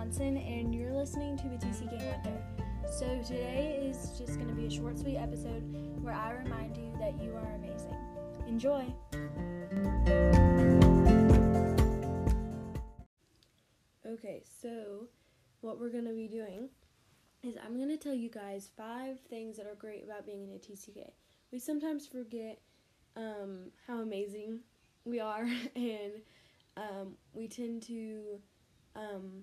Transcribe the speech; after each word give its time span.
Swanson, 0.00 0.38
and 0.38 0.74
you're 0.74 0.94
listening 0.94 1.36
to 1.36 1.42
the 1.46 1.56
TCK 1.56 1.92
Wonder. 2.10 2.42
So, 2.90 3.20
today 3.22 3.82
is 3.84 4.18
just 4.18 4.36
going 4.36 4.48
to 4.48 4.54
be 4.54 4.64
a 4.64 4.70
short, 4.70 4.98
sweet 4.98 5.18
episode 5.18 5.62
where 6.00 6.14
I 6.14 6.32
remind 6.32 6.74
you 6.78 6.90
that 6.98 7.22
you 7.22 7.34
are 7.34 7.54
amazing. 7.56 7.98
Enjoy! 8.48 8.82
Okay, 14.06 14.42
so 14.62 15.08
what 15.60 15.78
we're 15.78 15.90
going 15.90 16.06
to 16.06 16.14
be 16.14 16.28
doing 16.28 16.70
is 17.42 17.56
I'm 17.62 17.76
going 17.76 17.90
to 17.90 17.98
tell 17.98 18.14
you 18.14 18.30
guys 18.30 18.70
five 18.74 19.20
things 19.28 19.58
that 19.58 19.66
are 19.66 19.74
great 19.74 20.02
about 20.02 20.24
being 20.24 20.44
in 20.44 20.48
a 20.48 20.58
TCK. 20.58 21.10
We 21.52 21.58
sometimes 21.58 22.06
forget 22.06 22.58
um, 23.16 23.70
how 23.86 23.98
amazing 23.98 24.60
we 25.04 25.20
are, 25.20 25.46
and 25.76 26.12
um, 26.78 27.16
we 27.34 27.48
tend 27.48 27.82
to 27.82 28.40
um, 28.96 29.42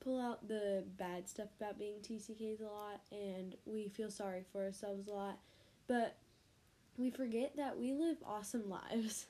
pull 0.00 0.20
out 0.20 0.46
the 0.48 0.84
bad 0.98 1.28
stuff 1.28 1.48
about 1.60 1.78
being 1.78 1.96
TCKs 2.02 2.60
a 2.60 2.64
lot, 2.64 3.00
and 3.12 3.56
we 3.66 3.88
feel 3.88 4.10
sorry 4.10 4.44
for 4.52 4.64
ourselves 4.64 5.08
a 5.08 5.12
lot, 5.12 5.38
but 5.86 6.16
we 6.96 7.10
forget 7.10 7.56
that 7.56 7.78
we 7.78 7.92
live 7.92 8.16
awesome 8.24 8.68
lives. 8.90 9.26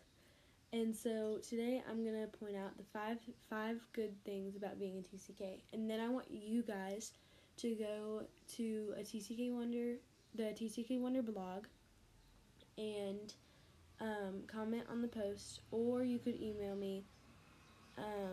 And 0.73 0.95
so 0.95 1.39
today 1.49 1.83
I'm 1.89 2.05
gonna 2.05 2.27
point 2.27 2.57
out 2.57 2.77
the 2.77 2.85
five 2.93 3.19
five 3.49 3.81
good 3.95 4.13
things 4.25 4.55
about 4.55 4.79
being 4.79 4.99
a 4.99 5.17
TCK, 5.17 5.61
and 5.73 5.89
then 5.89 6.01
I 6.01 6.09
want 6.09 6.27
you 6.31 6.63
guys 6.63 7.13
to 7.59 7.75
go 7.75 8.23
to 8.57 8.95
a 8.97 9.01
TCK 9.01 9.53
Wonder, 9.53 9.95
the 10.35 10.55
TCK 10.55 11.01
Wonder 11.01 11.23
blog, 11.23 11.65
and 12.77 13.33
um, 14.01 14.43
comment 14.47 14.85
on 14.91 15.03
the 15.03 15.09
post, 15.09 15.61
or 15.71 16.03
you 16.03 16.19
could 16.19 16.41
email 16.41 16.77
me. 16.77 17.05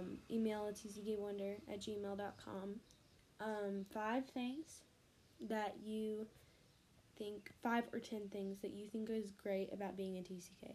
Um, 0.05 0.17
email 0.29 0.67
at 0.67 0.75
tckwonder 0.75 1.55
at 1.71 1.81
gmail.com. 1.81 2.75
Um, 3.39 3.85
five 3.93 4.25
things 4.27 4.83
that 5.49 5.75
you 5.83 6.27
think, 7.17 7.51
five 7.61 7.83
or 7.93 7.99
ten 7.99 8.29
things 8.29 8.59
that 8.61 8.71
you 8.71 8.87
think 8.87 9.09
is 9.09 9.31
great 9.31 9.71
about 9.73 9.97
being 9.97 10.17
a 10.17 10.21
TCK. 10.21 10.73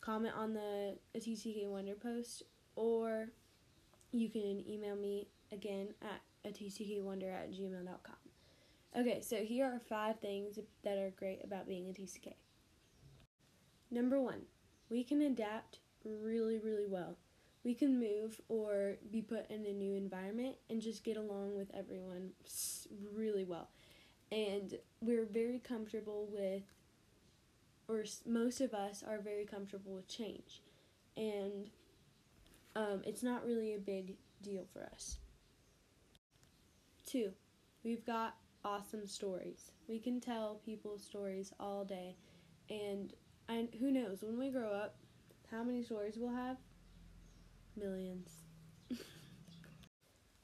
Comment 0.00 0.34
on 0.34 0.54
the 0.54 0.96
a 1.14 1.18
TCK 1.18 1.66
Wonder 1.66 1.94
post, 1.94 2.44
or 2.76 3.28
you 4.12 4.28
can 4.30 4.64
email 4.68 4.96
me 4.96 5.28
again 5.52 5.88
at 6.02 6.20
a 6.48 6.52
tckwonder 6.52 7.32
at 7.32 7.52
gmail.com. 7.52 8.16
Okay, 8.98 9.20
so 9.20 9.36
here 9.36 9.66
are 9.66 9.80
five 9.80 10.18
things 10.20 10.58
that 10.82 10.96
are 10.96 11.10
great 11.10 11.40
about 11.44 11.68
being 11.68 11.88
a 11.88 11.92
TCK. 11.92 12.32
Number 13.90 14.20
one, 14.20 14.42
we 14.88 15.04
can 15.04 15.20
adapt 15.22 15.80
really, 16.04 16.58
really 16.58 16.86
well. 16.86 17.16
We 17.68 17.74
can 17.74 18.00
move 18.00 18.40
or 18.48 18.96
be 19.10 19.20
put 19.20 19.50
in 19.50 19.66
a 19.66 19.74
new 19.74 19.94
environment 19.94 20.56
and 20.70 20.80
just 20.80 21.04
get 21.04 21.18
along 21.18 21.54
with 21.54 21.70
everyone 21.74 22.30
really 23.14 23.44
well. 23.44 23.68
And 24.32 24.78
we're 25.02 25.26
very 25.26 25.58
comfortable 25.58 26.30
with, 26.32 26.62
or 27.86 28.06
most 28.24 28.62
of 28.62 28.72
us 28.72 29.04
are 29.06 29.20
very 29.20 29.44
comfortable 29.44 29.92
with 29.92 30.08
change. 30.08 30.62
And 31.14 31.68
um, 32.74 33.02
it's 33.04 33.22
not 33.22 33.44
really 33.44 33.74
a 33.74 33.78
big 33.78 34.14
deal 34.40 34.64
for 34.72 34.84
us. 34.84 35.18
Two, 37.04 37.32
we've 37.84 38.06
got 38.06 38.36
awesome 38.64 39.06
stories. 39.06 39.72
We 39.88 39.98
can 39.98 40.22
tell 40.22 40.58
people 40.64 40.98
stories 40.98 41.52
all 41.60 41.84
day. 41.84 42.16
And 42.70 43.12
and 43.46 43.68
who 43.78 43.90
knows, 43.90 44.22
when 44.22 44.38
we 44.38 44.48
grow 44.48 44.72
up, 44.72 44.96
how 45.50 45.62
many 45.62 45.82
stories 45.82 46.14
we'll 46.16 46.34
have? 46.34 46.56
Millions. 47.78 48.30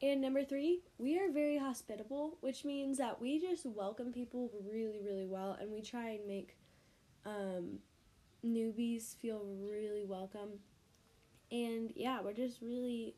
and 0.02 0.20
number 0.20 0.44
three, 0.44 0.82
we 0.98 1.18
are 1.18 1.30
very 1.30 1.58
hospitable, 1.58 2.38
which 2.41 2.64
means 2.64 2.98
that 2.98 3.20
we 3.20 3.41
just 3.41 3.66
welcome 3.66 4.12
people 4.12 4.50
really, 4.70 5.00
really 5.04 5.26
well, 5.26 5.56
and 5.60 5.70
we 5.70 5.82
try 5.82 6.10
and 6.10 6.26
make 6.26 6.56
um, 7.25 7.78
newbies 8.44 9.16
feel 9.16 9.44
really 9.60 10.04
welcome. 10.04 10.60
And 11.50 11.92
yeah, 11.94 12.20
we're 12.22 12.32
just 12.32 12.60
really 12.62 13.14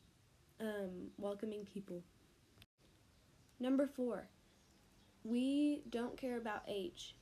um, 0.60 1.08
welcoming 1.18 1.64
people. 1.64 2.02
Number 3.58 3.86
four, 3.86 4.28
we 5.24 5.82
don't 5.90 6.16
care 6.16 6.36
about 6.36 6.62
age 6.68 7.16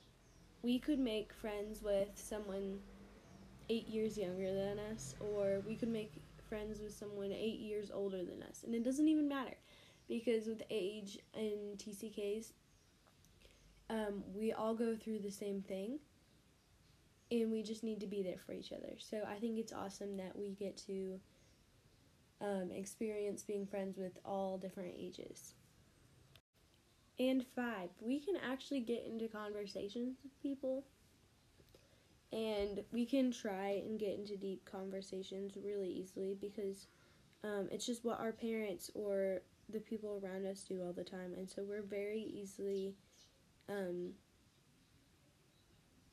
we 0.65 0.79
could 0.79 0.99
make 0.99 1.31
friends 1.35 1.83
with 1.83 2.09
someone 2.15 2.81
eight 3.69 3.87
years 3.87 4.17
younger 4.17 4.51
than 4.53 4.79
us, 4.79 5.15
or 5.21 5.61
we 5.67 5.77
could 5.77 5.91
make 5.91 6.11
friends 6.55 6.81
with 6.81 6.95
someone 6.95 7.33
eight 7.33 7.59
years 7.59 7.91
older 7.93 8.19
than 8.19 8.41
us. 8.45 8.63
And 8.63 8.77
it 8.77 8.85
doesn't 8.85 9.09
even 9.09 9.27
matter 9.27 9.57
because 10.09 10.47
with 10.47 10.63
age 10.71 11.19
and 11.35 11.77
TCKs, 11.77 12.53
um, 13.91 14.23
we 14.33 14.53
all 14.53 14.73
go 14.73 14.95
through 14.95 15.19
the 15.19 15.33
same 15.33 15.63
thing 15.63 15.99
and 17.33 17.51
we 17.51 17.65
just 17.65 17.83
need 17.83 17.99
to 18.01 18.07
be 18.07 18.23
there 18.23 18.39
for 18.39 18.53
each 18.53 18.71
other. 18.71 18.95
So 18.99 19.23
I 19.29 19.35
think 19.35 19.59
it's 19.59 19.73
awesome 19.73 20.17
that 20.19 20.37
we 20.37 20.51
get 20.51 20.77
to 20.87 21.19
um, 22.41 22.71
experience 22.73 23.43
being 23.43 23.67
friends 23.67 23.99
with 23.99 24.17
all 24.25 24.57
different 24.57 24.95
ages. 24.97 25.55
And 27.19 27.45
five, 27.57 27.89
we 28.01 28.21
can 28.21 28.37
actually 28.49 28.81
get 28.81 29.05
into 29.05 29.27
conversations 29.27 30.19
with 30.23 30.41
people. 30.41 30.85
And 32.35 32.83
we 32.93 33.07
can 33.07 33.31
try 33.31 33.83
and 33.87 33.99
get 33.99 34.19
into 34.19 34.37
deep 34.37 34.65
conversations 34.65 35.53
really 35.57 35.89
easily 35.89 36.37
because 36.41 36.89
um, 37.45 37.69
it's 37.71 37.87
just 37.87 38.05
what 38.05 38.19
our 38.19 38.33
parents 38.33 38.91
or 38.95 39.43
the 39.73 39.79
people 39.79 40.21
around 40.23 40.45
us 40.45 40.65
do 40.65 40.83
all 40.83 40.93
the 40.93 41.05
time. 41.05 41.35
And 41.37 41.49
so 41.49 41.63
we're 41.63 41.83
very 41.83 42.21
easily 42.21 42.97
um, 43.69 44.11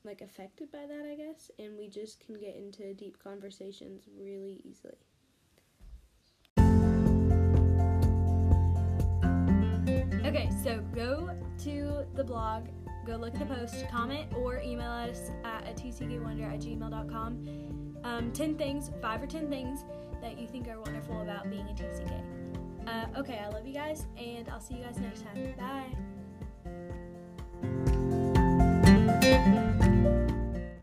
like 0.04 0.20
affected 0.20 0.70
by 0.70 0.86
that, 0.86 1.08
I 1.10 1.16
guess. 1.16 1.50
And 1.58 1.76
we 1.76 1.88
just 1.88 2.24
can 2.24 2.38
get 2.38 2.54
into 2.54 2.94
deep 2.94 3.16
conversations 3.22 4.04
really 4.16 4.60
easily. 4.64 4.94
Okay, 10.24 10.50
so 10.62 10.80
go 10.94 11.36
to 11.64 12.06
the 12.14 12.24
blog, 12.24 12.68
go 13.06 13.16
look 13.16 13.34
at 13.34 13.40
the 13.40 13.54
post, 13.54 13.86
comment, 13.90 14.32
or 14.36 14.60
email 14.60 14.90
us 14.90 15.30
at 15.44 15.68
a 15.68 15.72
tckwonder 15.72 16.52
at 16.52 16.60
gmail.com. 16.60 18.00
Um, 18.04 18.32
10 18.32 18.56
things, 18.56 18.90
5 19.00 19.22
or 19.22 19.26
10 19.26 19.48
things 19.48 19.84
that 20.20 20.38
you 20.38 20.46
think 20.46 20.68
are 20.68 20.80
wonderful 20.80 21.20
about 21.20 21.50
being 21.50 21.66
a 21.68 21.72
TCK. 21.72 22.22
Uh, 22.86 23.06
okay, 23.18 23.38
I 23.38 23.48
love 23.48 23.66
you 23.66 23.74
guys, 23.74 24.06
and 24.16 24.48
I'll 24.48 24.60
see 24.60 24.74
you 24.74 24.84
guys 24.84 24.98
next 24.98 25.22
time. 25.22 25.54
Bye. 25.58 25.96